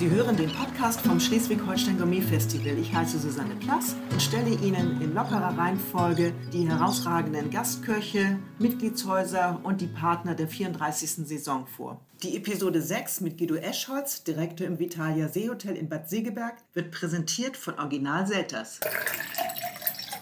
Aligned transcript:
Sie 0.00 0.08
hören 0.08 0.34
den 0.34 0.50
Podcast 0.50 1.02
vom 1.02 1.20
Schleswig-Holstein 1.20 1.98
Gourmet 1.98 2.22
Festival. 2.22 2.78
Ich 2.78 2.90
heiße 2.90 3.18
Susanne 3.18 3.54
Plass 3.56 3.94
und 4.10 4.22
stelle 4.22 4.48
Ihnen 4.48 4.98
in 5.02 5.12
lockerer 5.12 5.58
Reihenfolge 5.58 6.32
die 6.54 6.66
herausragenden 6.66 7.50
Gastköche, 7.50 8.38
Mitgliedshäuser 8.58 9.60
und 9.62 9.82
die 9.82 9.88
Partner 9.88 10.34
der 10.34 10.48
34. 10.48 11.26
Saison 11.28 11.66
vor. 11.66 12.00
Die 12.22 12.34
Episode 12.34 12.80
6 12.80 13.20
mit 13.20 13.36
Guido 13.36 13.56
Eschholz, 13.56 14.24
Direktor 14.24 14.66
im 14.66 14.78
Vitalia 14.78 15.28
Seehotel 15.28 15.76
in 15.76 15.90
Bad 15.90 16.08
Segeberg, 16.08 16.54
wird 16.72 16.92
präsentiert 16.92 17.58
von 17.58 17.78
Original 17.78 18.26
Selters. 18.26 18.80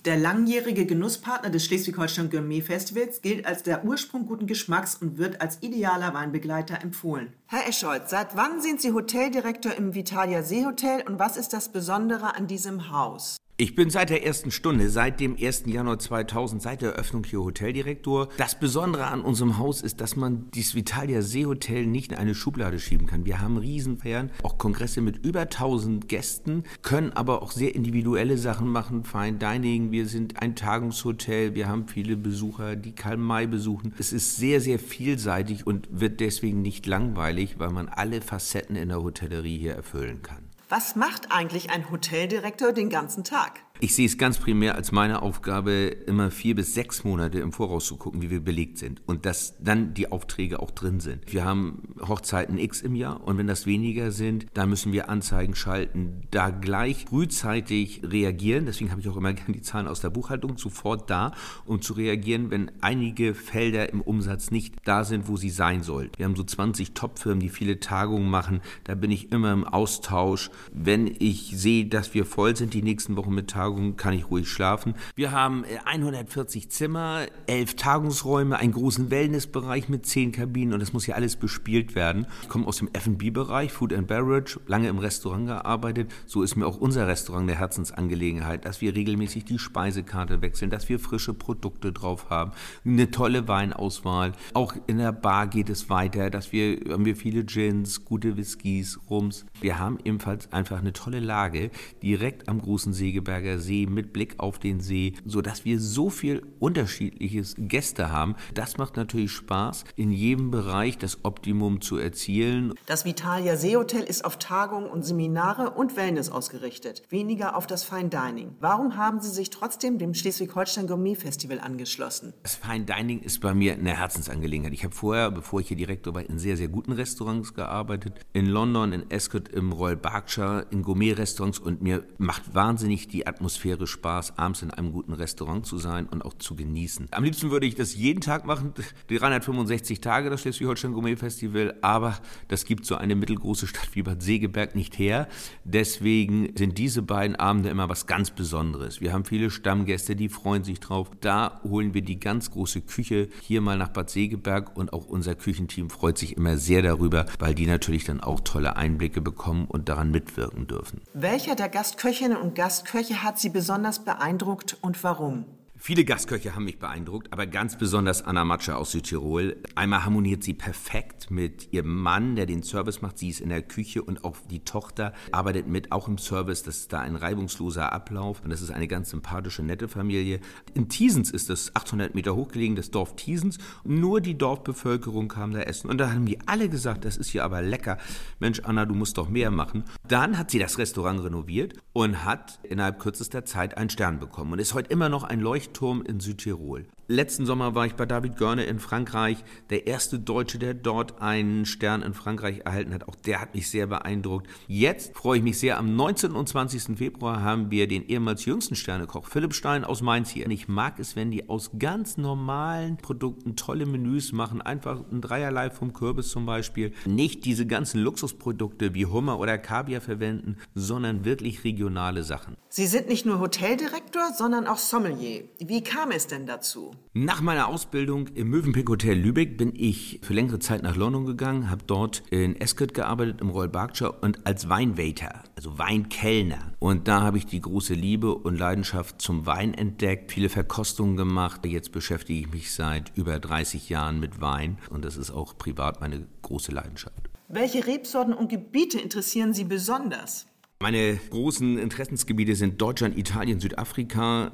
Der 0.06 0.16
langjährige 0.16 0.86
Genusspartner 0.86 1.50
des 1.50 1.64
Schleswig-Holstein 1.66 2.30
Gourmet 2.30 2.62
Festivals 2.62 3.22
gilt 3.22 3.46
als 3.46 3.62
der 3.62 3.84
Ursprung 3.84 4.26
guten 4.26 4.48
Geschmacks 4.48 4.96
und 4.96 5.18
wird 5.18 5.40
als 5.40 5.62
idealer 5.62 6.14
Weinbegleiter 6.14 6.82
empfohlen. 6.82 7.32
Herr 7.50 7.66
Escholz, 7.66 8.10
seit 8.10 8.36
wann 8.36 8.60
sind 8.60 8.78
Sie 8.82 8.92
Hoteldirektor 8.92 9.72
im 9.72 9.94
Vitalia 9.94 10.42
Seehotel 10.42 11.02
und 11.06 11.18
was 11.18 11.38
ist 11.38 11.54
das 11.54 11.72
Besondere 11.72 12.36
an 12.36 12.46
diesem 12.46 12.90
Haus? 12.90 13.38
Ich 13.60 13.74
bin 13.74 13.90
seit 13.90 14.10
der 14.10 14.24
ersten 14.24 14.52
Stunde, 14.52 14.88
seit 14.88 15.18
dem 15.18 15.36
1. 15.36 15.64
Januar 15.66 15.98
2000, 15.98 16.62
seit 16.62 16.80
der 16.80 16.92
Eröffnung 16.92 17.24
hier 17.24 17.40
Hoteldirektor. 17.40 18.28
Das 18.36 18.56
Besondere 18.56 19.08
an 19.08 19.20
unserem 19.20 19.58
Haus 19.58 19.82
ist, 19.82 20.00
dass 20.00 20.14
man 20.14 20.48
dieses 20.54 20.76
Vitalia 20.76 21.22
Seehotel 21.22 21.84
nicht 21.84 22.12
in 22.12 22.18
eine 22.18 22.36
Schublade 22.36 22.78
schieben 22.78 23.08
kann. 23.08 23.26
Wir 23.26 23.40
haben 23.40 23.56
Riesenfeiern, 23.56 24.30
auch 24.44 24.58
Kongresse 24.58 25.00
mit 25.00 25.26
über 25.26 25.40
1000 25.40 26.08
Gästen, 26.08 26.62
können 26.82 27.12
aber 27.14 27.42
auch 27.42 27.50
sehr 27.50 27.74
individuelle 27.74 28.38
Sachen 28.38 28.68
machen, 28.68 29.02
Fine 29.02 29.38
Dining. 29.38 29.90
Wir 29.90 30.06
sind 30.06 30.40
ein 30.40 30.54
Tagungshotel, 30.54 31.56
wir 31.56 31.66
haben 31.66 31.88
viele 31.88 32.16
Besucher, 32.16 32.76
die 32.76 32.92
Karl 32.92 33.16
May 33.16 33.48
besuchen. 33.48 33.92
Es 33.98 34.12
ist 34.12 34.36
sehr, 34.36 34.60
sehr 34.60 34.78
vielseitig 34.78 35.66
und 35.66 35.88
wird 35.90 36.20
deswegen 36.20 36.62
nicht 36.62 36.86
langweilig, 36.86 37.37
weil 37.58 37.70
man 37.70 37.88
alle 37.88 38.20
Facetten 38.20 38.76
in 38.76 38.88
der 38.88 39.02
Hotellerie 39.02 39.58
hier 39.58 39.74
erfüllen 39.74 40.22
kann. 40.22 40.48
Was 40.68 40.96
macht 40.96 41.32
eigentlich 41.32 41.70
ein 41.70 41.90
Hoteldirektor 41.90 42.72
den 42.72 42.90
ganzen 42.90 43.24
Tag? 43.24 43.60
Ich 43.80 43.94
sehe 43.94 44.06
es 44.06 44.18
ganz 44.18 44.38
primär 44.38 44.74
als 44.74 44.90
meine 44.90 45.22
Aufgabe, 45.22 45.70
immer 46.08 46.32
vier 46.32 46.56
bis 46.56 46.74
sechs 46.74 47.04
Monate 47.04 47.38
im 47.38 47.52
Voraus 47.52 47.86
zu 47.86 47.96
gucken, 47.96 48.20
wie 48.20 48.28
wir 48.28 48.40
belegt 48.40 48.76
sind 48.76 49.00
und 49.06 49.24
dass 49.24 49.54
dann 49.60 49.94
die 49.94 50.10
Aufträge 50.10 50.58
auch 50.58 50.72
drin 50.72 50.98
sind. 50.98 51.32
Wir 51.32 51.44
haben 51.44 51.94
Hochzeiten 52.00 52.58
X 52.58 52.82
im 52.82 52.96
Jahr 52.96 53.22
und 53.24 53.38
wenn 53.38 53.46
das 53.46 53.66
weniger 53.66 54.10
sind, 54.10 54.46
dann 54.54 54.68
müssen 54.68 54.92
wir 54.92 55.08
Anzeigen 55.08 55.54
schalten, 55.54 56.22
da 56.32 56.50
gleich 56.50 57.04
frühzeitig 57.04 58.00
reagieren. 58.02 58.66
Deswegen 58.66 58.90
habe 58.90 59.00
ich 59.00 59.08
auch 59.08 59.16
immer 59.16 59.32
gerne 59.34 59.52
die 59.52 59.62
Zahlen 59.62 59.86
aus 59.86 60.00
der 60.00 60.10
Buchhaltung 60.10 60.58
sofort 60.58 61.08
da, 61.08 61.30
um 61.64 61.80
zu 61.80 61.92
reagieren, 61.92 62.50
wenn 62.50 62.72
einige 62.80 63.32
Felder 63.32 63.92
im 63.92 64.00
Umsatz 64.00 64.50
nicht 64.50 64.74
da 64.86 65.04
sind, 65.04 65.28
wo 65.28 65.36
sie 65.36 65.50
sein 65.50 65.84
sollten. 65.84 66.18
Wir 66.18 66.24
haben 66.24 66.34
so 66.34 66.42
20 66.42 66.94
Top-Firmen, 66.94 67.38
die 67.38 67.48
viele 67.48 67.78
Tagungen 67.78 68.28
machen. 68.28 68.60
Da 68.82 68.96
bin 68.96 69.12
ich 69.12 69.30
immer 69.30 69.52
im 69.52 69.62
Austausch. 69.62 70.50
Wenn 70.72 71.06
ich 71.06 71.52
sehe, 71.54 71.86
dass 71.86 72.12
wir 72.12 72.26
voll 72.26 72.56
sind 72.56 72.74
die 72.74 72.82
nächsten 72.82 73.16
Wochen 73.16 73.32
mit 73.32 73.48
Tagungen, 73.48 73.67
Tagung 73.68 73.96
kann 73.96 74.14
ich 74.14 74.30
ruhig 74.30 74.48
schlafen. 74.48 74.94
Wir 75.14 75.30
haben 75.30 75.62
140 75.84 76.64
äh, 76.64 76.68
Zimmer, 76.70 77.26
elf 77.46 77.74
Tagungsräume, 77.74 78.56
einen 78.56 78.72
großen 78.72 79.10
Wellnessbereich 79.10 79.90
mit 79.90 80.06
zehn 80.06 80.32
Kabinen 80.32 80.72
und 80.72 80.80
das 80.80 80.94
muss 80.94 81.04
hier 81.04 81.16
alles 81.16 81.36
bespielt 81.36 81.94
werden. 81.94 82.26
Ich 82.42 82.48
komme 82.48 82.66
aus 82.66 82.78
dem 82.78 82.88
F&B-Bereich, 82.94 83.70
Food 83.70 83.92
and 83.92 84.06
Beverage, 84.06 84.58
lange 84.66 84.88
im 84.88 84.98
Restaurant 84.98 85.48
gearbeitet. 85.48 86.10
So 86.24 86.42
ist 86.42 86.56
mir 86.56 86.66
auch 86.66 86.78
unser 86.78 87.06
Restaurant 87.06 87.42
eine 87.42 87.58
Herzensangelegenheit, 87.58 88.64
dass 88.64 88.80
wir 88.80 88.94
regelmäßig 88.94 89.44
die 89.44 89.58
Speisekarte 89.58 90.40
wechseln, 90.40 90.70
dass 90.70 90.88
wir 90.88 90.98
frische 90.98 91.34
Produkte 91.34 91.92
drauf 91.92 92.30
haben, 92.30 92.52
eine 92.86 93.10
tolle 93.10 93.48
Weinauswahl. 93.48 94.32
Auch 94.54 94.74
in 94.86 94.96
der 94.96 95.12
Bar 95.12 95.46
geht 95.46 95.68
es 95.68 95.90
weiter, 95.90 96.30
dass 96.30 96.52
wir 96.52 96.78
haben 96.90 97.04
wir 97.04 97.16
viele 97.16 97.44
Gins, 97.44 98.06
gute 98.06 98.38
Whiskys, 98.38 98.98
Rums. 99.10 99.44
Wir 99.60 99.78
haben 99.78 99.98
ebenfalls 100.04 100.50
einfach 100.54 100.78
eine 100.78 100.94
tolle 100.94 101.20
Lage 101.20 101.70
direkt 102.02 102.48
am 102.48 102.62
großen 102.62 102.94
Segeberger 102.94 103.57
See 103.60 103.86
mit 103.86 104.12
Blick 104.12 104.34
auf 104.38 104.58
den 104.58 104.80
See, 104.80 105.14
sodass 105.24 105.64
wir 105.64 105.80
so 105.80 106.10
viel 106.10 106.42
unterschiedliches 106.58 107.54
Gäste 107.58 108.10
haben. 108.10 108.36
Das 108.54 108.78
macht 108.78 108.96
natürlich 108.96 109.32
Spaß, 109.32 109.84
in 109.96 110.12
jedem 110.12 110.50
Bereich 110.50 110.98
das 110.98 111.24
Optimum 111.24 111.80
zu 111.80 111.96
erzielen. 111.96 112.74
Das 112.86 113.04
Vitalia 113.04 113.56
Seehotel 113.56 114.02
ist 114.02 114.24
auf 114.24 114.38
Tagungen 114.38 114.88
und 114.88 115.04
Seminare 115.04 115.70
und 115.70 115.96
Wellness 115.96 116.30
ausgerichtet, 116.30 117.02
weniger 117.08 117.56
auf 117.56 117.66
das 117.66 117.84
Fine 117.84 118.08
Dining. 118.08 118.54
Warum 118.60 118.96
haben 118.96 119.20
Sie 119.20 119.30
sich 119.30 119.50
trotzdem 119.50 119.98
dem 119.98 120.14
Schleswig-Holstein 120.14 120.86
Gourmet 120.86 121.14
Festival 121.14 121.60
angeschlossen? 121.60 122.34
Das 122.42 122.56
Fine 122.56 122.84
Dining 122.84 123.20
ist 123.20 123.40
bei 123.40 123.54
mir 123.54 123.74
eine 123.74 123.96
Herzensangelegenheit. 123.96 124.72
Ich 124.72 124.84
habe 124.84 124.94
vorher, 124.94 125.30
bevor 125.30 125.60
ich 125.60 125.68
hier 125.68 125.76
Direktor 125.76 126.14
war, 126.14 126.22
in 126.22 126.38
sehr, 126.38 126.56
sehr 126.56 126.68
guten 126.68 126.92
Restaurants 126.92 127.54
gearbeitet. 127.54 128.14
In 128.32 128.46
London, 128.46 128.92
in 128.92 129.04
Ascot, 129.12 129.48
im 129.48 129.72
Royal 129.72 129.96
Berkshire, 129.96 130.66
in 130.70 130.82
Gourmet-Restaurants 130.82 131.58
und 131.58 131.82
mir 131.82 132.04
macht 132.18 132.54
wahnsinnig 132.54 133.08
die 133.08 133.26
Atmosphäre 133.26 133.47
Atmosphäre 133.48 133.86
Spaß, 133.86 134.36
abends 134.36 134.60
in 134.60 134.70
einem 134.70 134.92
guten 134.92 135.14
Restaurant 135.14 135.64
zu 135.64 135.78
sein 135.78 136.06
und 136.06 136.22
auch 136.22 136.34
zu 136.34 136.54
genießen. 136.54 137.08
Am 137.12 137.24
liebsten 137.24 137.50
würde 137.50 137.64
ich 137.64 137.74
das 137.74 137.94
jeden 137.94 138.20
Tag 138.20 138.44
machen, 138.44 138.74
die 139.08 139.16
365 139.16 140.02
Tage 140.02 140.28
das 140.28 140.42
Schleswig-Holstein 140.42 140.92
Gourmet 140.92 141.16
Festival, 141.16 141.74
aber 141.80 142.18
das 142.48 142.66
gibt 142.66 142.84
so 142.84 142.96
eine 142.96 143.14
mittelgroße 143.14 143.66
Stadt 143.66 143.88
wie 143.94 144.02
Bad 144.02 144.22
Segeberg 144.22 144.74
nicht 144.74 144.98
her. 144.98 145.28
Deswegen 145.64 146.54
sind 146.58 146.76
diese 146.76 147.00
beiden 147.00 147.36
Abende 147.36 147.70
immer 147.70 147.88
was 147.88 148.06
ganz 148.06 148.30
Besonderes. 148.30 149.00
Wir 149.00 149.14
haben 149.14 149.24
viele 149.24 149.48
Stammgäste, 149.48 150.14
die 150.14 150.28
freuen 150.28 150.62
sich 150.62 150.78
drauf. 150.78 151.10
Da 151.22 151.62
holen 151.64 151.94
wir 151.94 152.02
die 152.02 152.20
ganz 152.20 152.50
große 152.50 152.82
Küche 152.82 153.30
hier 153.40 153.62
mal 153.62 153.78
nach 153.78 153.88
Bad 153.88 154.10
Segeberg 154.10 154.76
und 154.76 154.92
auch 154.92 155.06
unser 155.06 155.34
Küchenteam 155.34 155.88
freut 155.88 156.18
sich 156.18 156.36
immer 156.36 156.58
sehr 156.58 156.82
darüber, 156.82 157.24
weil 157.38 157.54
die 157.54 157.64
natürlich 157.64 158.04
dann 158.04 158.20
auch 158.20 158.40
tolle 158.40 158.76
Einblicke 158.76 159.22
bekommen 159.22 159.64
und 159.64 159.88
daran 159.88 160.10
mitwirken 160.10 160.66
dürfen. 160.66 161.00
Welcher 161.14 161.54
der 161.54 161.70
Gastköchinnen 161.70 162.36
und 162.36 162.54
Gastköche 162.54 163.22
hat 163.22 163.37
Sie 163.38 163.48
besonders 163.48 164.04
beeindruckt 164.04 164.76
und 164.80 165.02
warum? 165.04 165.44
Viele 165.80 166.04
Gastköche 166.04 166.56
haben 166.56 166.64
mich 166.64 166.80
beeindruckt, 166.80 167.32
aber 167.32 167.46
ganz 167.46 167.78
besonders 167.78 168.22
Anna 168.22 168.44
Matsche 168.44 168.76
aus 168.76 168.90
Südtirol. 168.90 169.56
Einmal 169.76 170.04
harmoniert 170.04 170.42
sie 170.42 170.52
perfekt 170.52 171.30
mit 171.30 171.72
ihrem 171.72 171.94
Mann, 171.94 172.34
der 172.34 172.46
den 172.46 172.64
Service 172.64 173.00
macht. 173.00 173.16
Sie 173.16 173.28
ist 173.28 173.40
in 173.40 173.48
der 173.48 173.62
Küche 173.62 174.02
und 174.02 174.24
auch 174.24 174.36
die 174.50 174.64
Tochter 174.64 175.14
arbeitet 175.30 175.68
mit, 175.68 175.92
auch 175.92 176.08
im 176.08 176.18
Service. 176.18 176.64
Das 176.64 176.78
ist 176.78 176.92
da 176.92 176.98
ein 176.98 177.14
reibungsloser 177.14 177.92
Ablauf 177.92 178.42
und 178.42 178.50
das 178.50 178.60
ist 178.60 178.72
eine 178.72 178.88
ganz 178.88 179.10
sympathische, 179.10 179.62
nette 179.62 179.86
Familie. 179.86 180.40
In 180.74 180.88
Thiesens 180.88 181.30
ist 181.30 181.48
es 181.48 181.74
800 181.76 182.12
Meter 182.12 182.34
hochgelegen, 182.34 182.74
das 182.74 182.90
Dorf 182.90 183.14
Thiesens. 183.14 183.58
Nur 183.84 184.20
die 184.20 184.36
Dorfbevölkerung 184.36 185.28
kam 185.28 185.52
da 185.52 185.60
essen 185.60 185.88
und 185.88 185.98
da 185.98 186.10
haben 186.10 186.26
die 186.26 186.40
alle 186.46 186.68
gesagt, 186.68 187.04
das 187.04 187.16
ist 187.16 187.30
hier 187.30 187.44
aber 187.44 187.62
lecker. 187.62 187.98
Mensch, 188.40 188.60
Anna, 188.64 188.84
du 188.84 188.94
musst 188.94 189.16
doch 189.16 189.28
mehr 189.28 189.52
machen. 189.52 189.84
Dann 190.08 190.38
hat 190.38 190.50
sie 190.50 190.58
das 190.58 190.76
Restaurant 190.76 191.22
renoviert 191.22 191.74
und 191.92 192.24
hat 192.24 192.58
innerhalb 192.64 192.98
kürzester 192.98 193.44
Zeit 193.44 193.76
einen 193.76 193.90
Stern 193.90 194.18
bekommen 194.18 194.52
und 194.52 194.58
ist 194.58 194.74
heute 194.74 194.90
immer 194.90 195.08
noch 195.08 195.22
ein 195.22 195.40
Leuchtturm 195.40 195.67
Leuchtturm 195.68 196.02
in 196.02 196.20
Südtirol. 196.20 196.86
Letzten 197.10 197.46
Sommer 197.46 197.74
war 197.74 197.86
ich 197.86 197.94
bei 197.94 198.04
David 198.04 198.36
Görne 198.36 198.64
in 198.64 198.78
Frankreich, 198.80 199.42
der 199.70 199.86
erste 199.86 200.18
Deutsche, 200.18 200.58
der 200.58 200.74
dort 200.74 201.22
einen 201.22 201.64
Stern 201.64 202.02
in 202.02 202.12
Frankreich 202.12 202.66
erhalten 202.66 202.92
hat. 202.92 203.08
Auch 203.08 203.14
der 203.14 203.40
hat 203.40 203.54
mich 203.54 203.70
sehr 203.70 203.86
beeindruckt. 203.86 204.46
Jetzt 204.66 205.16
freue 205.16 205.38
ich 205.38 205.42
mich 205.42 205.58
sehr. 205.58 205.78
Am 205.78 205.96
19. 205.96 206.32
und 206.32 206.50
20. 206.50 206.98
Februar 206.98 207.40
haben 207.40 207.70
wir 207.70 207.88
den 207.88 208.06
ehemals 208.06 208.44
jüngsten 208.44 208.74
Sternekoch 208.74 209.24
Philipp 209.24 209.54
Stein 209.54 209.86
aus 209.86 210.02
Mainz 210.02 210.28
hier. 210.28 210.44
Und 210.44 210.50
ich 210.50 210.68
mag 210.68 210.98
es, 210.98 211.16
wenn 211.16 211.30
die 211.30 211.48
aus 211.48 211.70
ganz 211.78 212.18
normalen 212.18 212.98
Produkten 212.98 213.56
tolle 213.56 213.86
Menüs 213.86 214.32
machen. 214.32 214.60
Einfach 214.60 215.00
ein 215.10 215.22
Dreierlei 215.22 215.70
vom 215.70 215.94
Kürbis 215.94 216.28
zum 216.28 216.44
Beispiel. 216.44 216.92
Nicht 217.06 217.46
diese 217.46 217.64
ganzen 217.64 218.02
Luxusprodukte 218.02 218.92
wie 218.92 219.06
Hummer 219.06 219.38
oder 219.38 219.56
Kaviar 219.56 220.02
verwenden, 220.02 220.58
sondern 220.74 221.24
wirklich 221.24 221.64
regionale 221.64 222.22
Sachen. 222.22 222.58
Sie 222.68 222.86
sind 222.86 223.08
nicht 223.08 223.24
nur 223.24 223.40
Hoteldirektor, 223.40 224.34
sondern 224.36 224.66
auch 224.66 224.76
Sommelier. 224.76 225.44
Wie 225.58 225.82
kam 225.82 226.10
es 226.10 226.26
denn 226.26 226.44
dazu? 226.44 226.90
Nach 227.14 227.40
meiner 227.40 227.68
Ausbildung 227.68 228.28
im 228.28 228.48
Mövenpick 228.48 228.88
Hotel 228.88 229.18
Lübeck 229.18 229.56
bin 229.56 229.72
ich 229.74 230.20
für 230.22 230.34
längere 230.34 230.58
Zeit 230.58 230.82
nach 230.82 230.96
London 230.96 231.26
gegangen, 231.26 231.70
habe 231.70 231.82
dort 231.86 232.22
in 232.30 232.60
Ascot 232.62 232.94
gearbeitet, 232.94 233.40
im 233.40 233.50
Royal 233.50 233.68
Berkshire 233.68 234.12
und 234.20 234.46
als 234.46 234.68
Weinwaiter, 234.68 235.42
also 235.56 235.78
Weinkellner. 235.78 236.74
Und 236.78 237.08
da 237.08 237.22
habe 237.22 237.38
ich 237.38 237.46
die 237.46 237.60
große 237.60 237.94
Liebe 237.94 238.34
und 238.34 238.58
Leidenschaft 238.58 239.20
zum 239.20 239.46
Wein 239.46 239.74
entdeckt, 239.74 240.32
viele 240.32 240.48
Verkostungen 240.48 241.16
gemacht. 241.16 241.64
Jetzt 241.66 241.92
beschäftige 241.92 242.40
ich 242.40 242.52
mich 242.52 242.72
seit 242.72 243.16
über 243.16 243.38
30 243.38 243.88
Jahren 243.88 244.20
mit 244.20 244.40
Wein 244.40 244.78
und 244.90 245.04
das 245.04 245.16
ist 245.16 245.30
auch 245.30 245.56
privat 245.58 246.00
meine 246.00 246.26
große 246.42 246.72
Leidenschaft. 246.72 247.28
Welche 247.48 247.86
Rebsorten 247.86 248.34
und 248.34 248.48
Gebiete 248.48 249.00
interessieren 249.00 249.54
Sie 249.54 249.64
besonders? 249.64 250.47
Meine 250.80 251.18
großen 251.30 251.76
Interessensgebiete 251.76 252.54
sind 252.54 252.80
Deutschland, 252.80 253.18
Italien, 253.18 253.58
Südafrika. 253.58 254.52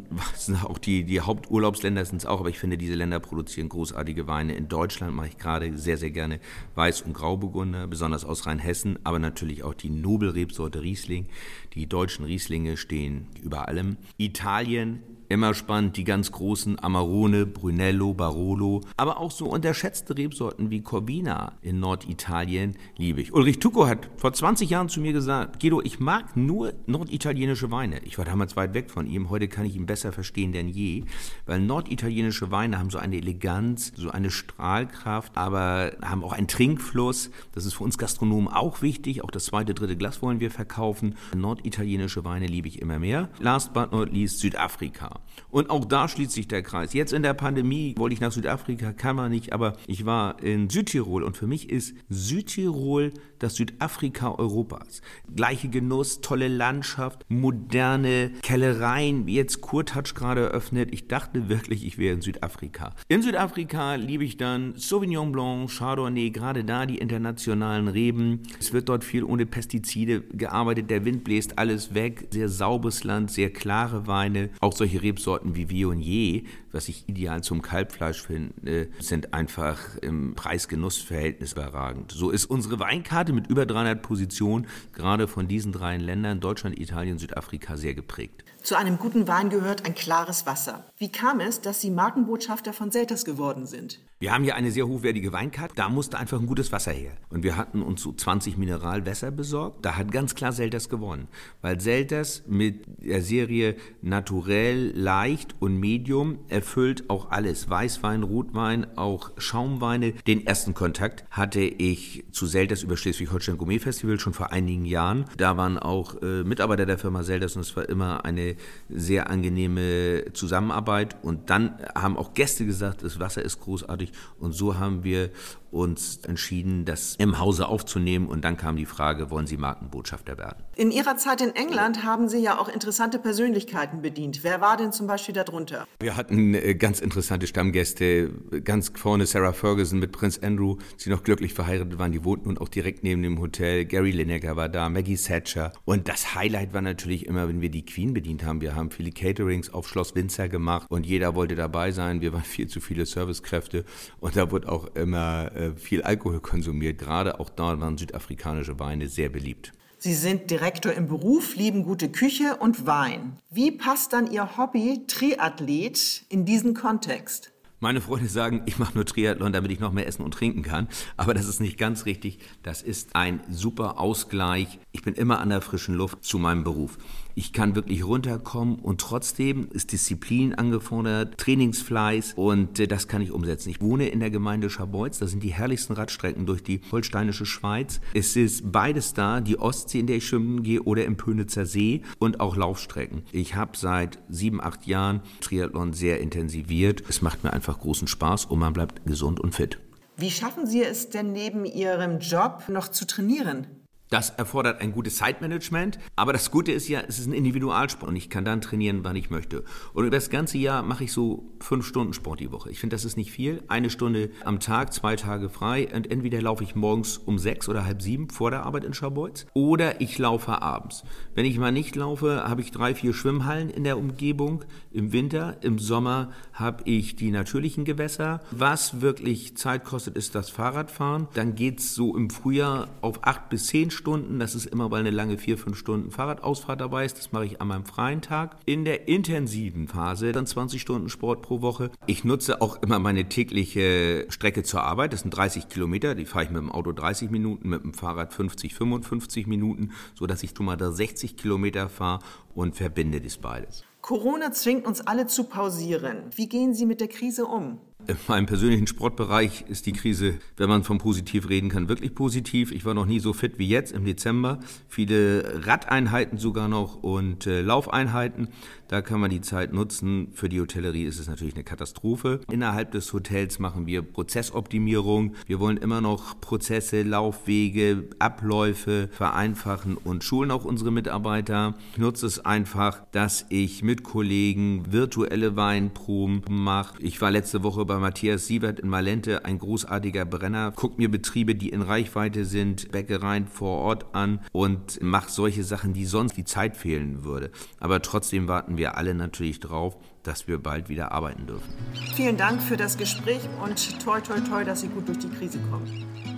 Auch 0.65 0.79
die, 0.79 1.05
die 1.05 1.21
Haupturlaubsländer 1.21 2.03
sind 2.03 2.17
es 2.17 2.25
auch, 2.25 2.41
aber 2.41 2.49
ich 2.49 2.59
finde, 2.59 2.79
diese 2.79 2.95
Länder 2.95 3.21
produzieren 3.21 3.69
großartige 3.69 4.27
Weine. 4.27 4.55
In 4.55 4.69
Deutschland 4.69 5.15
mache 5.15 5.29
ich 5.29 5.37
gerade 5.37 5.77
sehr, 5.77 5.99
sehr 5.99 6.13
gerne 6.13 6.41
Weiß- 6.77 7.05
und 7.05 7.13
Grauburgunder, 7.13 7.87
besonders 7.89 8.25
aus 8.25 8.47
Rheinhessen, 8.47 8.99
aber 9.05 9.19
natürlich 9.19 9.65
auch 9.65 9.75
die 9.75 9.91
Nobelrebsorte 9.91 10.81
Riesling. 10.81 11.27
Die 11.75 11.87
deutschen 11.87 12.25
Rieslinge 12.25 12.79
stehen 12.79 13.27
über 13.43 13.69
allem. 13.69 13.99
Italien 14.17 15.03
Immer 15.29 15.55
spannend, 15.55 15.97
die 15.97 16.05
ganz 16.05 16.33
großen 16.33 16.79
Amarone, 16.79 17.47
Brunello, 17.47 18.15
Barolo, 18.15 18.83
aber 18.97 19.19
auch 19.19 19.31
so 19.31 19.47
unterschätzte 19.47 20.17
Rebsorten 20.17 20.71
wie 20.71 20.83
Corvina 20.83 21.53
in 21.63 21.81
Norditalien 21.81 22.77
liebe 22.97 23.21
ich. 23.21 23.33
Ulrich 23.33 23.59
Tucko 23.59 23.87
hat 23.87 24.11
vor 24.17 24.33
20 24.33 24.71
Jahren 24.71 24.89
zu 24.89 25.01
mir 25.01 25.13
gesagt, 25.13 25.61
Guido, 25.61 25.81
ich 25.83 26.01
mag 26.01 26.37
nur 26.37 26.75
norditalienische 26.87 27.71
Weine. 27.71 28.01
Ich 28.05 28.19
war 28.19 28.25
damals 28.25 28.57
weit 28.57 28.75
weg 28.75 28.91
von 28.91 29.07
ihm, 29.07 29.31
heute 29.31 29.49
kann 29.49 29.65
ich 29.67 29.77
ihn 29.77 29.87
besser 29.87 30.13
verstehen 30.13 30.53
denn 30.53 30.69
je, 30.69 31.05
weil 31.47 31.61
norditalienische 31.61 32.51
Weine 32.51 32.79
haben 32.79 32.91
so 32.91 32.99
eine 32.99 33.17
Eleganz, 33.17 33.93
so 33.97 34.11
eine 34.11 34.31
Strahlkraft, 34.31 35.37
aber 35.37 35.93
haben 36.03 36.23
auch 36.23 36.33
einen 36.33 36.49
Trinkfluss. 36.49 37.31
Das 37.53 37.67
ist 37.67 37.75
für 37.75 37.85
uns 37.85 37.99
Gastronomen 37.99 38.49
auch 38.49 38.83
wichtig. 38.83 39.25
Auch 39.25 39.31
das 39.31 39.47
zweite, 39.47 39.75
dritte 39.75 39.97
Glas 39.97 40.23
wollen 40.23 40.41
wir 40.41 40.51
verkaufen. 40.51 41.17
Norditalienische 41.35 42.25
Weine 42.25 42.47
liebe 42.47 42.69
ich 42.69 42.81
immer 42.81 42.99
mehr. 42.99 43.29
Last 43.41 43.73
but 43.73 43.93
not 43.93 44.13
least 44.13 44.39
Südafrika. 44.39 45.14
Und 45.51 45.71
auch 45.71 45.85
da 45.85 46.09
schließt 46.09 46.33
sich 46.33 46.49
der 46.49 46.63
Kreis. 46.63 46.95
Jetzt 46.95 47.13
in 47.13 47.23
der 47.23 47.35
Pandemie 47.35 47.95
wollte 47.97 48.15
ich 48.15 48.21
nach 48.21 48.33
Südafrika, 48.33 48.93
kann 48.93 49.17
man 49.17 49.31
nicht, 49.31 49.53
aber 49.53 49.75
ich 49.87 50.05
war 50.05 50.43
in 50.43 50.69
Südtirol 50.69 51.23
und 51.23 51.37
für 51.37 51.47
mich 51.47 51.71
ist 51.71 51.95
Südtirol 52.09 53.13
das 53.39 53.55
Südafrika 53.55 54.33
Europas. 54.33 55.03
Gleiche 55.35 55.69
Genuss, 55.69 56.21
tolle 56.21 56.49
Landschaft, 56.49 57.25
moderne 57.29 58.33
Kellereien, 58.43 59.29
jetzt 59.29 59.61
Kurtatsch 59.61 60.15
gerade 60.15 60.43
eröffnet. 60.43 60.89
Ich 60.93 61.09
dachte 61.09 61.49
wirklich, 61.49 61.85
ich 61.87 61.99
wäre 61.99 62.15
in 62.15 62.21
Südafrika. 62.21 62.95
In 63.09 63.23
Südafrika 63.23 63.95
liebe 63.97 64.25
ich 64.25 64.37
dann 64.37 64.75
Sauvignon 64.77 65.31
Blanc, 65.31 65.71
Chardonnay, 65.71 66.31
gerade 66.31 66.65
da 66.65 66.87
die 66.87 66.99
internationalen 66.99 67.89
Reben. 67.89 68.43
Es 68.59 68.73
wird 68.73 68.89
dort 68.89 69.05
viel 69.05 69.25
ohne 69.25 69.47
Pestizide 69.47 70.23
gearbeitet, 70.23 70.91
der 70.91 71.05
Wind 71.05 71.23
bläst 71.23 71.59
alles 71.59 71.95
weg, 71.95 72.29
sehr 72.31 72.49
sauberes 72.49 73.05
Land, 73.05 73.31
sehr 73.31 73.53
klare 73.53 74.07
Weine. 74.07 74.51
Auch 74.61 74.73
solche 74.73 75.03
Rebsorten 75.05 75.55
wie 75.55 75.71
Viognier, 75.71 76.43
was 76.73 76.89
ich 76.89 77.09
ideal 77.09 77.43
zum 77.45 77.63
Kalbfleisch 77.63 78.23
finde, 78.23 78.89
sind 78.99 79.33
einfach 79.33 79.97
im 79.99 80.35
Preis-Genuss-Verhältnis 80.35 81.53
überragend. 81.53 82.11
So 82.11 82.31
ist 82.31 82.47
unsere 82.47 82.81
Weinkarte 82.81 83.33
mit 83.33 83.47
über 83.47 83.67
300 83.67 84.03
Positionen 84.03 84.67
gerade 84.93 85.29
von 85.29 85.47
diesen 85.47 85.71
drei 85.71 85.97
Ländern, 85.97 86.41
Deutschland, 86.41 86.79
Italien, 86.81 87.19
Südafrika, 87.19 87.77
sehr 87.77 87.95
geprägt. 87.95 88.45
Zu 88.65 88.79
einem 88.79 88.99
guten 88.99 89.29
Wein 89.29 89.51
gehört 89.51 89.85
ein 89.85 89.95
klares 89.95 90.47
Wasser. 90.47 90.87
Wie 90.97 91.13
kam 91.13 91.41
es, 91.41 91.61
dass 91.61 91.83
Sie 91.83 91.91
Markenbotschafter 91.91 92.73
von 92.73 92.91
Selters 92.91 93.27
geworden 93.27 93.67
sind? 93.67 94.01
Wir 94.21 94.33
haben 94.33 94.45
hier 94.45 94.55
eine 94.55 94.71
sehr 94.71 94.89
hochwertige 94.89 95.35
Weinkarte. 95.35 95.75
Da 95.75 95.91
musste 95.91 96.19
einfach 96.19 96.41
ein 96.41 96.47
gutes 96.47 96.73
Wasser 96.73 96.93
her. 96.93 97.13
Und 97.29 97.43
wir 97.43 97.59
hatten 97.59 97.83
uns 97.83 98.01
so 98.01 98.11
20 98.11 98.57
Mineralwässer 98.57 99.31
besorgt. 99.31 99.85
Da 99.85 99.99
hat 99.99 100.11
ganz 100.11 100.35
klar 100.35 100.53
Selters 100.53 100.89
gewonnen. 100.89 101.29
Weil 101.61 101.79
Selters 101.79 102.43
mit 102.47 102.87
der 103.05 103.21
Serie 103.21 103.77
Naturell, 104.01 104.93
Leicht 104.97 105.55
und 105.59 105.79
Medium 105.79 106.39
erfüllt 106.49 107.11
auch 107.11 107.31
alles. 107.33 107.69
Weißwein, 107.69 108.23
Rotwein, 108.23 108.97
auch 108.97 109.33
Schaumweine. 109.37 110.13
Den 110.27 110.47
ersten 110.47 110.73
Kontakt 110.73 111.27
hatte 111.31 111.61
ich 111.61 112.25
zu 112.33 112.47
Selters 112.47 112.83
über 112.83 112.97
Schleswig-Holstein 112.97 113.59
Gourmet 113.59 113.79
Festival 113.79 114.19
schon 114.19 114.33
vor 114.33 114.53
einigen 114.53 114.87
Jahren. 114.87 115.27
Da 115.37 115.59
waren 115.59 115.79
auch 115.79 116.23
äh, 116.23 116.45
Mitarbeiter 116.45 116.87
der 116.87 116.97
Firma 116.97 117.25
Selters 117.25 117.57
und 117.57 117.61
es 117.61 117.77
war 117.77 117.87
immer 117.91 118.25
eine 118.25 118.54
sehr 118.89 119.31
angenehme 119.31 120.25
Zusammenarbeit. 120.33 121.17
Und 121.23 121.51
dann 121.51 121.79
haben 121.95 122.17
auch 122.17 122.35
Gäste 122.35 122.67
gesagt, 122.67 123.03
das 123.03 123.21
Wasser 123.21 123.43
ist 123.43 123.61
großartig. 123.61 124.13
Und 124.39 124.53
so 124.53 124.79
haben 124.79 125.05
wir 125.05 125.31
uns 125.75 126.19
entschieden, 126.25 126.85
das 126.85 127.17
im 127.17 127.39
Hause 127.39 127.69
aufzunehmen. 127.69 128.29
Und 128.29 128.45
dann 128.45 128.57
kam 128.57 128.77
die 128.77 128.87
Frage, 128.87 129.31
wollen 129.31 129.47
Sie 129.47 129.57
Markenbotschafter 129.57 130.39
werden? 130.39 130.65
In 130.77 130.91
Ihrer 130.91 131.17
Zeit 131.17 131.41
in 131.41 131.55
England 131.55 132.05
haben 132.05 132.29
Sie 132.29 132.39
ja 132.39 132.59
auch 132.59 132.69
interessante 132.69 133.19
Persönlichkeiten 133.19 134.01
bedient. 134.01 134.41
Wer 134.43 134.61
war 134.61 134.77
denn 134.77 134.93
zum 134.93 135.07
Beispiel 135.07 135.35
darunter? 135.35 135.87
Wir 136.01 136.17
hatten 136.17 136.55
äh, 136.55 136.75
ganz 136.75 137.01
interessante 137.01 137.47
Stammgäste. 137.47 138.31
Ganz 138.63 138.93
vorne 138.95 139.27
Sarah 139.27 139.53
Ferguson 139.53 139.99
mit 139.99 140.13
Prinz 140.13 140.39
Andrew, 140.39 140.79
die 141.05 141.11
noch 141.11 141.23
glücklich 141.23 141.55
verheiratet 141.55 141.99
waren. 141.99 142.13
Die 142.13 142.25
wohnten 142.25 142.49
nun 142.49 142.59
auch 142.59 142.69
direkt 142.69 143.03
neben 143.03 143.23
dem 143.23 143.41
Hotel. 143.41 143.85
Gary 143.85 144.13
Lineker 144.13 144.57
war 144.57 144.69
da, 144.69 144.89
Maggie 144.89 145.17
Thatcher. 145.17 145.73
Und 145.85 146.09
das 146.09 146.35
Highlight 146.35 146.73
war 146.73 146.83
natürlich 146.83 147.27
immer, 147.27 147.49
wenn 147.49 147.61
wir 147.61 147.71
die 147.71 147.85
Queen 147.85 148.15
bedient 148.15 148.45
haben. 148.45 148.61
Wir 148.61 148.75
haben 148.75 148.91
viele 148.91 149.11
Caterings 149.11 149.73
auf 149.73 149.89
Schloss 149.89 150.15
Windsor 150.15 150.49
gemacht 150.49 150.87
und 150.91 151.07
jeder 151.07 151.35
wollte 151.35 151.55
dabei 151.55 151.91
sein. 151.91 152.21
Wir 152.21 152.33
waren 152.33 152.43
viel 152.43 152.69
zu 152.69 152.81
viele 152.81 153.07
Servicekräfte 153.07 153.85
und 154.21 154.37
da 154.37 154.51
wurde 154.51 154.71
auch 154.71 154.95
immer 154.95 155.51
äh, 155.55 155.64
viel 155.73 156.03
Alkohol 156.03 156.41
konsumiert. 156.41 156.99
Gerade 156.99 157.41
auch 157.41 157.51
da 157.51 157.81
waren 157.81 157.97
südafrikanische 157.99 158.79
Weine 158.79 159.09
sehr 159.09 159.29
beliebt. 159.29 159.73
Sie 159.99 160.15
sind 160.15 160.51
Direktor 160.51 160.93
im 160.93 161.09
Beruf, 161.09 161.57
lieben 161.57 161.83
gute 161.83 162.11
Küche 162.11 162.57
und 162.57 162.87
Wein. 162.87 163.39
Wie 163.51 163.71
passt 163.71 164.13
dann 164.13 164.31
Ihr 164.31 164.59
Hobby 164.59 165.07
Triathlet 165.07 166.27
in 166.29 166.45
diesen 166.45 166.75
Kontext? 166.75 167.53
Meine 167.81 168.01
Freunde 168.01 168.29
sagen, 168.29 168.63
ich 168.67 168.79
mache 168.79 168.95
nur 168.95 169.05
Triathlon, 169.05 169.53
damit 169.53 169.71
ich 169.71 169.81
noch 169.81 169.93
mehr 169.93 170.07
essen 170.07 170.23
und 170.23 170.33
trinken 170.33 170.63
kann. 170.63 170.89
Aber 171.17 171.35
das 171.35 171.47
ist 171.47 171.61
nicht 171.61 171.77
ganz 171.77 172.07
richtig. 172.07 172.39
Das 172.63 172.83
ist 172.83 173.15
ein 173.15 173.41
super 173.51 173.99
Ausgleich. 173.99 174.79
Ich 174.93 175.03
bin 175.03 175.15
immer 175.15 175.41
an 175.41 175.51
der 175.51 175.61
frischen 175.61 175.95
Luft 175.95 176.25
zu 176.25 176.39
meinem 176.39 176.65
Beruf. 176.65 176.97
Ich 177.37 177.53
kann 177.53 177.75
wirklich 177.75 178.05
runterkommen 178.05 178.77
und 178.77 179.01
trotzdem 179.01 179.67
ist 179.73 179.91
Disziplin 179.91 180.55
angefordert, 180.55 181.37
Trainingsfleiß 181.39 182.35
und 182.37 182.79
äh, 182.79 182.87
das 182.87 183.09
kann 183.09 183.23
ich 183.23 183.33
umsetzen. 183.33 183.71
Ich 183.71 183.81
wohne 183.81 184.07
in 184.07 184.21
der 184.21 184.31
Gemeinde 184.31 184.71
Scharbeutz, 184.71 185.19
das 185.19 185.33
sind 185.33 185.43
die 185.43 185.53
herrlichsten 185.53 185.95
Radstrecken 185.95 186.47
durch 186.47 186.63
die 186.63 186.81
holsteinische 186.93 187.45
Schweiz. 187.45 188.01
Es 188.15 188.37
ist 188.37 188.71
beides 188.71 189.15
da, 189.15 189.41
die 189.41 189.59
Ostsee, 189.59 189.99
in 189.99 190.07
der 190.07 190.17
ich 190.17 190.29
schwimmen 190.29 190.63
gehe 190.63 190.83
oder 190.83 191.05
im 191.05 191.17
Pönitzer 191.17 191.67
See 191.67 192.03
und 192.21 192.39
auch 192.39 192.57
Laufstrecken. 192.57 193.23
Ich 193.33 193.57
habe 193.57 193.77
seit 193.77 194.21
sieben, 194.29 194.61
acht 194.61 194.87
Jahren 194.87 195.21
Triathlon 195.41 195.93
sehr 195.93 196.21
intensiviert. 196.21 197.03
Es 197.09 197.21
macht 197.21 197.43
mir 197.43 197.53
einfach 197.53 197.81
großen 197.81 198.07
Spaß 198.07 198.45
und 198.45 198.61
man 198.61 198.73
bleibt 198.73 199.07
gesund 199.07 199.41
und 199.41 199.57
fit. 199.57 199.81
Wie 200.17 200.31
schaffen 200.31 200.69
Sie 200.69 200.85
es 200.85 201.11
denn 201.11 201.33
neben 201.33 201.65
Ihrem 201.65 202.21
Job 202.21 202.69
noch 202.69 202.87
zu 202.87 203.05
trainieren? 203.09 203.67
Das 204.11 204.31
erfordert 204.31 204.81
ein 204.81 204.93
gutes 204.93 205.17
Zeitmanagement, 205.17 205.99
aber 206.15 206.33
das 206.35 206.51
Gute 206.51 206.73
ist 206.73 206.89
ja, 206.89 207.01
es 207.09 207.19
ist 207.19 207.27
ein 207.27 207.33
Individualsport 207.33 208.11
und 208.11 208.17
ich 208.17 208.29
kann 208.29 208.45
dann 208.45 208.61
trainieren, 208.61 209.01
wann 209.03 209.17
ich 209.17 209.31
möchte. 209.31 209.65
Und 209.95 210.05
über 210.05 210.15
das 210.15 210.29
ganze 210.29 210.59
Jahr 210.59 210.83
mache 210.83 211.05
ich 211.05 211.13
so 211.13 211.55
fünf 211.59 211.87
Stunden 211.87 212.13
Sport 212.13 212.41
die 212.41 212.53
Woche. 212.53 212.71
Ich 212.71 212.81
finde, 212.81 212.95
das 212.95 213.07
ist 213.07 213.17
nicht 213.17 213.33
viel. 213.33 213.63
Eine 213.67 213.89
Stunde 213.89 214.31
am 214.45 214.61
Tag, 214.61 214.93
zwei 214.93 215.17
Tage 215.17 215.49
frei 215.49 215.89
und 215.95 216.11
entweder 216.11 216.43
laufe 216.43 216.63
ich 216.63 216.75
morgens 216.75 217.17
um 217.17 217.39
sechs 217.39 217.69
oder 217.69 217.87
halb 217.87 218.03
sieben 218.03 218.29
vor 218.29 218.51
der 218.51 218.65
Arbeit 218.65 218.85
in 218.85 218.93
Scharbeutz 218.93 219.47
oder 219.55 220.01
ich 220.03 220.19
laufe 220.19 220.61
abends. 220.61 221.03
Wenn 221.35 221.47
ich 221.47 221.59
mal 221.59 221.73
nicht 221.73 221.97
laufe, 221.97 222.45
habe 222.47 222.61
ich 222.61 222.71
drei, 222.71 222.95
vier 222.95 223.15
Schwimmhallen 223.15 223.71
in 223.71 223.85
der 223.85 223.97
Umgebung. 223.97 224.65
Im 224.93 225.13
Winter, 225.13 225.57
im 225.63 225.79
Sommer 225.79 226.31
habe 226.53 226.85
ich 226.85 227.17
die 227.17 227.31
natürlichen 227.31 227.85
Gewässer. 227.85 228.43
Was 228.51 229.01
wirklich 229.01 229.57
Zeit 229.57 229.85
kostet, 229.85 230.17
ist 230.17 230.35
das 230.35 230.51
Fahrradfahren. 230.51 231.27
Dann 231.35 231.55
geht 231.55 231.81
es 231.81 231.95
so 231.95 232.17
im 232.17 232.29
Frühjahr 232.29 232.89
auf 233.01 233.25
acht 233.25 233.49
bis 233.49 233.67
zehn 233.67 233.91
Stunden. 233.95 234.39
Das 234.39 234.55
ist 234.55 234.67
immer, 234.67 234.91
weil 234.91 235.01
eine 235.01 235.11
lange 235.11 235.39
vier, 235.39 235.57
fünf 235.57 235.79
Stunden 235.79 236.11
Fahrradausfahrt 236.11 236.81
dabei 236.81 237.05
ist. 237.05 237.19
Das 237.19 237.33
mache 237.33 237.47
ich 237.47 237.61
an 237.61 237.69
meinem 237.69 237.87
freien 237.87 238.21
Tag. 238.21 238.57
In 238.67 238.85
der 238.85 239.09
intensiven 239.09 239.89
Phase 239.89 240.33
dann 240.33 240.47
20 240.47 240.81
Stunden 240.81 241.09
Sport 241.09 241.43
pro 241.43 241.63
Woche. 241.63 241.91
Ich 242.07 242.25
nutze 242.25 242.61
auch 242.61 242.83
immer 242.83 242.99
meine 242.99 243.29
tägliche 243.29 244.27
Strecke 244.29 244.63
zur 244.63 244.83
Arbeit. 244.83 245.13
Das 245.13 245.21
sind 245.21 245.31
30 245.31 245.69
Kilometer. 245.69 246.15
Die 246.15 246.27
fahre 246.27 246.45
ich 246.45 246.51
mit 246.51 246.61
dem 246.61 246.71
Auto 246.71 246.93
30 246.93 247.31
Minuten, 247.31 247.69
mit 247.69 247.83
dem 247.83 247.95
Fahrrad 247.95 248.33
50, 248.33 248.75
55 248.75 249.47
Minuten, 249.47 249.93
sodass 250.15 250.43
ich 250.43 250.53
schon 250.57 250.67
mal 250.67 250.77
da 250.77 250.93
60 250.93 251.37
Kilometer 251.37 251.89
fahre 251.89 252.21
und 252.55 252.77
verbinde 252.77 253.21
das 253.21 253.39
beides. 253.39 253.85
Corona 254.05 254.53
zwingt 254.53 254.87
uns 254.87 255.01
alle 255.01 255.27
zu 255.27 255.45
pausieren. 255.45 256.25
Wie 256.35 256.47
gehen 256.47 256.75
Sie 256.75 256.85
mit 256.85 257.01
der 257.01 257.09
Krise 257.09 257.47
um? 257.47 257.81
In 258.07 258.19
meinem 258.29 258.45
persönlichen 258.45 258.87
Sportbereich 258.87 259.65
ist 259.67 259.87
die 259.87 259.93
Krise, 259.93 260.35
wenn 260.59 260.69
man 260.69 260.85
von 260.85 260.99
positiv 260.99 261.49
reden 261.49 261.71
kann, 261.71 261.89
wirklich 261.89 262.15
positiv. 262.15 262.71
Ich 262.71 262.85
war 262.85 262.93
noch 262.93 263.07
nie 263.07 263.19
so 263.19 263.33
fit 263.33 263.59
wie 263.59 263.67
jetzt 263.67 263.93
im 263.93 264.05
Dezember. 264.05 264.61
Viele 264.89 265.65
Radeinheiten 265.65 266.37
sogar 266.37 266.69
noch 266.69 267.03
und 267.03 267.47
äh, 267.47 267.63
Laufeinheiten. 267.63 268.49
Da 268.89 269.01
kann 269.01 269.21
man 269.21 269.31
die 269.31 269.41
Zeit 269.41 269.73
nutzen. 269.73 270.29
Für 270.35 270.51
die 270.51 270.61
Hotellerie 270.61 271.05
ist 271.05 271.19
es 271.19 271.27
natürlich 271.27 271.55
eine 271.55 271.65
Katastrophe. 271.65 272.41
Innerhalb 272.51 272.93
des 272.93 273.13
Hotels 273.13 273.59
machen 273.59 273.87
wir 273.87 274.03
Prozessoptimierung. 274.03 275.35
Wir 275.47 275.59
wollen 275.59 275.79
immer 275.79 276.03
noch 276.03 276.41
Prozesse, 276.41 277.03
Laufwege, 277.03 278.05
Abläufe 278.19 279.09
vereinfachen 279.13 279.97
und 279.97 280.23
schulen 280.23 280.51
auch 280.51 280.67
unsere 280.67 280.93
Mitarbeiter. 280.93 281.75
Ich 281.93 281.99
nutze 281.99 282.27
es 282.27 282.45
einfach, 282.45 283.03
dass 283.13 283.47
ich 283.49 283.83
mit 283.83 284.03
Kollegen 284.03 284.93
virtuelle 284.93 285.57
Weinproben 285.57 286.43
mache. 286.49 287.01
Ich 287.01 287.21
war 287.23 287.31
letzte 287.31 287.63
Woche 287.63 287.87
bei 287.87 287.94
Matthias 287.99 288.47
Sievert 288.47 288.81
in 288.81 288.89
Malente, 288.89 289.45
ein 289.45 289.59
großartiger 289.59 290.25
Brenner. 290.25 290.73
Guck 290.75 290.99
mir 290.99 291.11
Betriebe, 291.11 291.55
die 291.55 291.71
in 291.71 291.83
Reichweite 291.83 292.45
sind, 292.45 292.91
Bäckereien 292.93 293.47
vor 293.47 293.79
Ort 293.79 294.15
an 294.15 294.41
und 294.53 295.03
mache 295.03 295.31
solche 295.31 295.65
Sachen, 295.65 295.93
die 295.93 296.05
sonst 296.05 296.37
die 296.37 296.45
Zeit 296.45 296.77
fehlen 296.77 297.25
würde. 297.25 297.51
Aber 297.81 298.03
trotzdem 298.03 298.49
warten 298.49 298.77
wir 298.77 298.97
alle 298.97 299.15
natürlich 299.15 299.61
drauf, 299.61 299.97
dass 300.23 300.49
wir 300.49 300.59
bald 300.59 300.89
wieder 300.89 301.13
arbeiten 301.13 301.47
dürfen. 301.47 301.73
Vielen 302.15 302.37
Dank 302.37 302.63
für 302.63 302.77
das 302.77 302.97
Gespräch 302.97 303.43
und 303.63 304.03
toi, 304.03 304.21
toi, 304.21 304.41
toi, 304.41 304.65
dass 304.65 304.81
Sie 304.81 304.89
gut 304.89 305.09
durch 305.09 305.19
die 305.19 305.29
Krise 305.29 305.59
kommen. 305.71 306.34